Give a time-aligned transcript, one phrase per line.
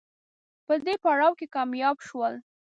[0.65, 2.33] په دې پړاو کې کامیاب شول